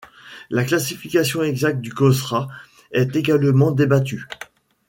[0.49, 2.47] La classification exacte du kosrae
[2.91, 4.25] est également débattue.